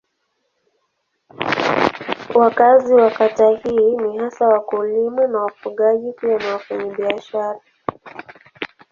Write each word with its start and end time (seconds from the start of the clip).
Wakazi 2.35 2.93
wa 2.93 3.09
kata 3.11 3.47
hii 3.49 3.95
ni 3.95 4.17
hasa 4.17 4.47
wakulima 4.47 5.27
na 5.27 5.39
wafugaji 5.39 6.11
pia 6.11 6.37
ni 6.37 6.45
wafanyabiashara. 6.45 7.59